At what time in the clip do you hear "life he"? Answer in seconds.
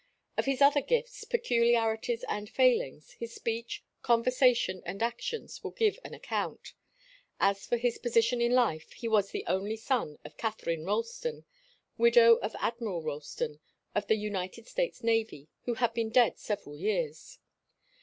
8.51-9.07